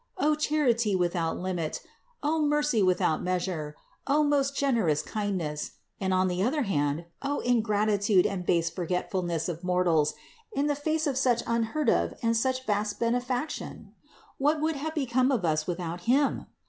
O 0.17 0.33
charity 0.33 0.95
without 0.95 1.37
limit! 1.37 1.79
O 2.23 2.41
mercy 2.41 2.81
without 2.81 3.21
measure! 3.21 3.75
O 4.07 4.23
most 4.23 4.55
generous 4.55 5.03
kind 5.03 5.37
ness! 5.37 5.73
and, 5.99 6.11
on 6.11 6.27
the 6.27 6.41
other 6.41 6.63
hand, 6.63 7.05
O 7.21 7.39
ingratitude 7.41 8.25
and 8.25 8.43
base 8.43 8.71
forgetfulness 8.71 9.47
of 9.47 9.63
mortals 9.63 10.15
in 10.53 10.65
the 10.65 10.73
face 10.75 11.05
of 11.05 11.19
such 11.19 11.43
unheard 11.45 11.87
of 11.91 12.15
and 12.23 12.35
such 12.35 12.65
vast 12.65 12.99
benefaction! 12.99 13.93
What 14.39 14.59
would 14.59 14.75
have 14.77 14.95
become 14.95 15.31
of 15.31 15.45
us 15.45 15.67
without 15.67 16.01
Him? 16.01 16.47